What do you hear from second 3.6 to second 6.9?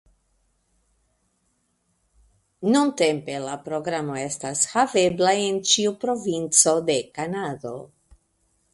programo estas havebla en ĉiu provinco